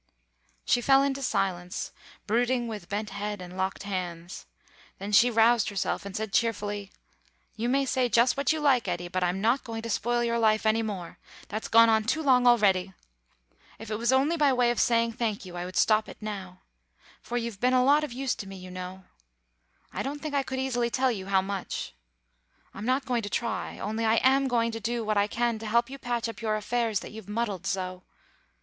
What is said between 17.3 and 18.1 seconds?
you've been a lot